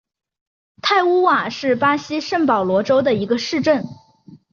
[0.81, 3.85] 泰乌瓦是巴西圣保罗州的一个市镇。